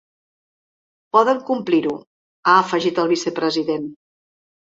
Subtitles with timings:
[1.17, 1.93] “Poden complir-ho”,
[2.47, 3.87] ha afegit el vicepresident.